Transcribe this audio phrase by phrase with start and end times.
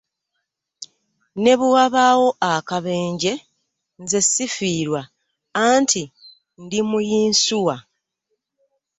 [1.43, 3.33] Ne bwe wabaawo akabenje
[4.01, 5.01] nze ssifiirwa
[5.67, 6.03] anti
[6.63, 7.75] ndi mu yinsuwa.